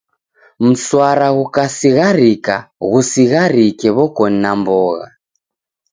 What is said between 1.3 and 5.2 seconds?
ghukasigharika, ghusigharike w'okoni na mbogha.